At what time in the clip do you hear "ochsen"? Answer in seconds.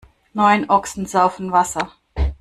0.67-1.05